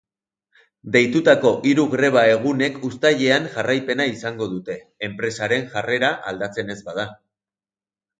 [0.93, 7.07] Deitutako hiru greba-egunek uztailean jarraipena izango dute, enpresaren jarrera aldatzen ez bada.